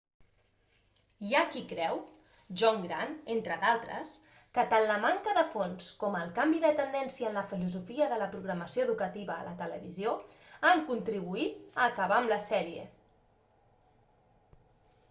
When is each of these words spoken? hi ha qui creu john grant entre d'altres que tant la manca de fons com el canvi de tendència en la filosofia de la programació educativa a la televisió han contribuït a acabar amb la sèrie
hi 1.25 1.33
ha 1.35 1.41
qui 1.55 1.59
creu 1.73 1.99
john 2.61 2.79
grant 2.85 3.11
entre 3.33 3.57
d'altres 3.63 4.13
que 4.59 4.63
tant 4.71 4.85
la 4.93 4.97
manca 5.05 5.35
de 5.39 5.43
fons 5.57 5.89
com 6.05 6.17
el 6.21 6.33
canvi 6.41 6.63
de 6.65 6.71
tendència 6.81 7.29
en 7.33 7.37
la 7.41 7.45
filosofia 7.53 8.07
de 8.15 8.19
la 8.23 8.31
programació 8.33 8.87
educativa 8.89 9.37
a 9.37 9.45
la 9.51 9.55
televisió 9.63 10.15
han 10.71 10.85
contribuït 10.91 11.65
a 11.83 11.87
acabar 11.93 12.19
amb 12.25 12.35
la 12.37 12.43
sèrie 12.49 12.89